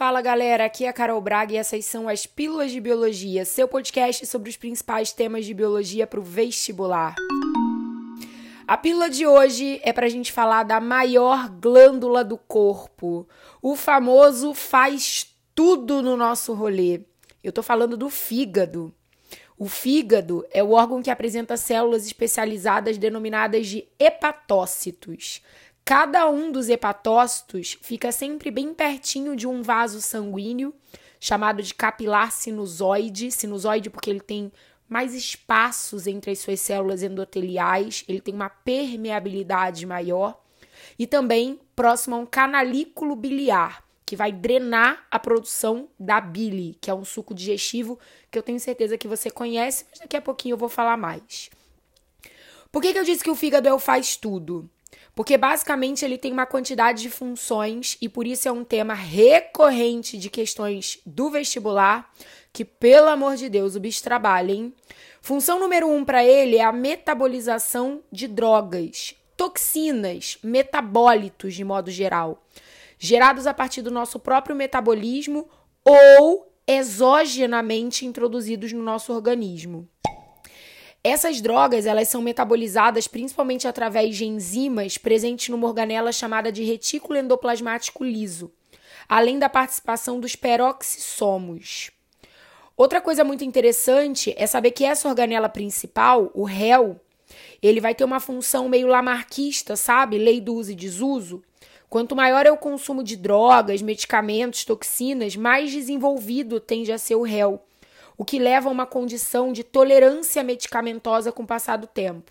[0.00, 3.68] Fala galera, aqui é a Carol Braga e essas são as Pílulas de Biologia, seu
[3.68, 7.14] podcast sobre os principais temas de biologia para o vestibular.
[8.66, 13.28] A pílula de hoje é para a gente falar da maior glândula do corpo,
[13.60, 17.02] o famoso faz tudo no nosso rolê.
[17.44, 18.94] Eu tô falando do fígado.
[19.58, 25.42] O fígado é o órgão que apresenta células especializadas denominadas de hepatócitos.
[25.84, 30.74] Cada um dos hepatócitos fica sempre bem pertinho de um vaso sanguíneo,
[31.18, 33.30] chamado de capilar sinusoide.
[33.30, 34.52] Sinusoide porque ele tem
[34.88, 40.42] mais espaços entre as suas células endoteliais, ele tem uma permeabilidade maior.
[40.98, 46.90] E também próximo a um canalículo biliar, que vai drenar a produção da bile, que
[46.90, 47.96] é um suco digestivo
[48.28, 51.48] que eu tenho certeza que você conhece, mas daqui a pouquinho eu vou falar mais.
[52.72, 54.68] Por que, que eu disse que o fígado é o faz tudo?
[55.14, 60.16] Porque basicamente ele tem uma quantidade de funções e por isso é um tema recorrente
[60.16, 62.10] de questões do vestibular,
[62.52, 64.74] que pelo amor de Deus o bicho trabalha, hein?
[65.20, 72.42] Função número um para ele é a metabolização de drogas, toxinas, metabólitos de modo geral,
[72.98, 75.48] gerados a partir do nosso próprio metabolismo
[75.84, 79.88] ou exogenamente introduzidos no nosso organismo.
[81.02, 87.18] Essas drogas, elas são metabolizadas principalmente através de enzimas presentes numa organela chamada de retículo
[87.18, 88.52] endoplasmático liso,
[89.08, 91.90] além da participação dos peroxissomos.
[92.76, 97.00] Outra coisa muito interessante é saber que essa organela principal, o réu,
[97.62, 100.18] ele vai ter uma função meio lamarquista, sabe?
[100.18, 101.42] Lei do uso e desuso.
[101.88, 107.22] Quanto maior é o consumo de drogas, medicamentos, toxinas, mais desenvolvido tende a ser o
[107.22, 107.62] réu
[108.20, 112.30] o que leva a uma condição de tolerância medicamentosa com o passar do tempo.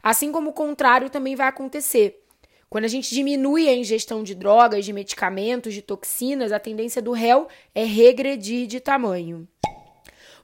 [0.00, 2.22] Assim como o contrário também vai acontecer.
[2.70, 7.10] Quando a gente diminui a ingestão de drogas, de medicamentos, de toxinas, a tendência do
[7.10, 9.48] réu é regredir de tamanho.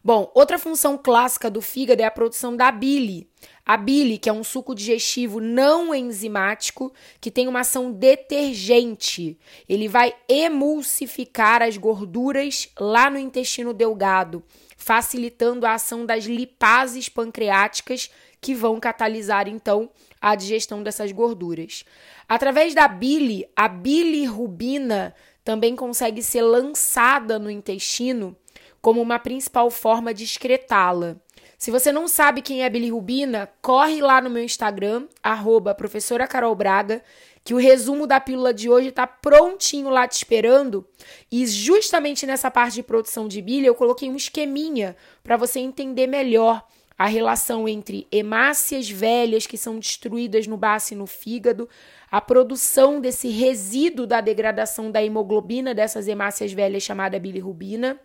[0.02, 3.30] Bom, outra função clássica do fígado é a produção da bile.
[3.70, 9.38] A bile, que é um suco digestivo não enzimático, que tem uma ação detergente.
[9.68, 14.42] Ele vai emulsificar as gorduras lá no intestino delgado
[14.76, 18.10] facilitando a ação das lipases pancreáticas
[18.40, 19.88] que vão catalisar então
[20.20, 21.84] a digestão dessas gorduras.
[22.28, 25.14] Através da bile, a bilirrubina
[25.44, 28.36] também consegue ser lançada no intestino
[28.82, 31.16] como uma principal forma de excretá-la.
[31.60, 36.54] Se você não sabe quem é bilirrubina, corre lá no meu Instagram, arroba professora Carol
[36.54, 37.02] Braga,
[37.44, 40.88] que o resumo da pílula de hoje está prontinho lá te esperando.
[41.30, 46.06] E justamente nessa parte de produção de bile, eu coloquei um esqueminha para você entender
[46.06, 46.66] melhor
[46.96, 51.68] a relação entre hemácias velhas que são destruídas no baço e no fígado,
[52.10, 58.00] a produção desse resíduo da degradação da hemoglobina dessas hemácias velhas chamada bilirrubina,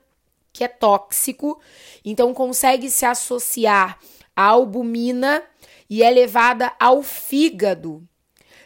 [0.56, 1.60] que é tóxico,
[2.04, 4.00] então consegue se associar
[4.34, 5.44] à albumina
[5.90, 8.02] e é levada ao fígado.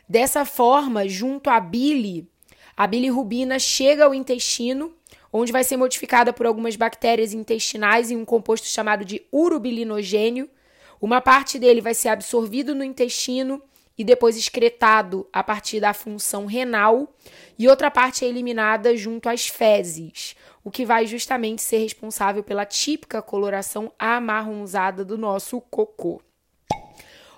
[0.08, 2.30] Dessa forma, junto à bile,
[2.78, 4.94] a bilirrubina chega ao intestino,
[5.34, 10.48] onde vai ser modificada por algumas bactérias intestinais em um composto chamado de urobilinogênio.
[11.02, 13.64] Uma parte dele vai ser absorvido no intestino
[13.98, 17.14] e depois excretado a partir da função renal,
[17.58, 22.66] e outra parte é eliminada junto às fezes, o que vai justamente ser responsável pela
[22.66, 26.22] típica coloração amarronzada do nosso cocô.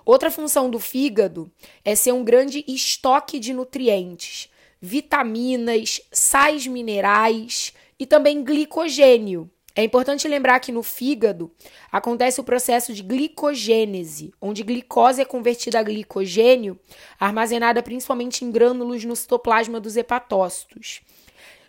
[0.04, 1.50] Outra função do fígado
[1.84, 4.48] é ser um grande estoque de nutrientes,
[4.80, 9.48] vitaminas, sais minerais e também glicogênio.
[9.74, 11.50] É importante lembrar que no fígado
[11.90, 16.78] acontece o processo de glicogênese, onde glicose é convertida a glicogênio,
[17.18, 21.00] armazenada principalmente em grânulos no citoplasma dos hepatócitos.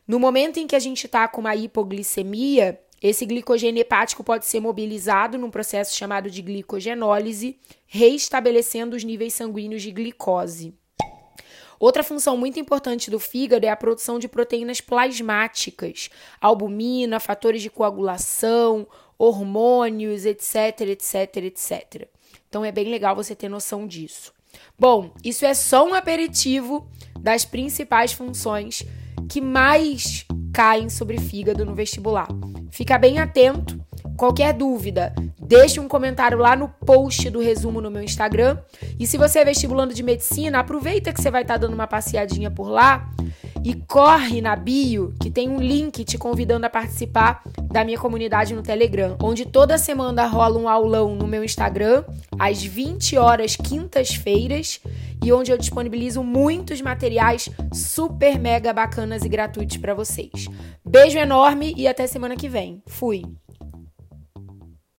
[0.07, 4.59] No momento em que a gente está com uma hipoglicemia, esse glicogênio hepático pode ser
[4.59, 10.73] mobilizado num processo chamado de glicogenólise, reestabelecendo os níveis sanguíneos de glicose.
[11.79, 16.09] Outra função muito importante do fígado é a produção de proteínas plasmáticas,
[16.39, 22.07] albumina, fatores de coagulação, hormônios, etc, etc, etc.
[22.47, 24.33] Então é bem legal você ter noção disso.
[24.77, 26.87] Bom, isso é só um aperitivo
[27.19, 28.85] das principais funções
[29.29, 32.27] que mais caem sobre fígado no vestibular.
[32.69, 33.81] Fica bem atento.
[34.17, 38.57] Qualquer dúvida, deixe um comentário lá no post do resumo no meu Instagram.
[38.99, 41.87] E se você é vestibulando de medicina, aproveita que você vai estar tá dando uma
[41.87, 43.09] passeadinha por lá
[43.63, 47.41] e corre na bio que tem um link te convidando a participar
[47.71, 52.03] da minha comunidade no Telegram, onde toda semana rola um aulão no meu Instagram
[52.37, 54.81] às 20 horas quintas-feiras
[55.23, 60.47] e onde eu disponibilizo muitos materiais super mega bacanas e gratuitos para vocês.
[60.85, 62.83] Beijo enorme e até semana que vem.
[62.87, 63.23] Fui!